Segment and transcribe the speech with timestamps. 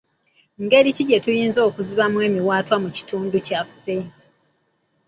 [0.63, 3.97] Ngeri ki gye tuyinza okuzibamu emiwaatwa mu kitundu kyaffe?